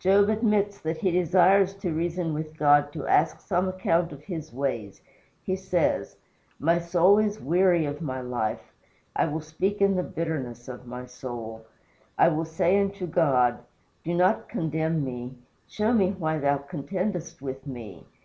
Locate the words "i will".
9.14-9.40, 12.18-12.44